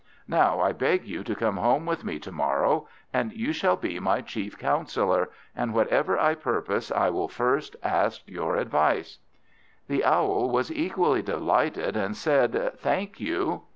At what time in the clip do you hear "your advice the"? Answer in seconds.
8.27-10.03